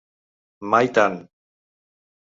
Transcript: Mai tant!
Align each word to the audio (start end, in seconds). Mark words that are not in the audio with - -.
Mai 0.73 0.89
tant! 0.97 1.19